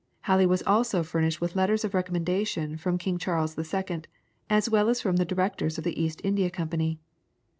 [0.21, 4.01] Halley was also furnished with letters of recommendation from King Charles II.,
[4.49, 6.97] as well as from the directors of the East India Company.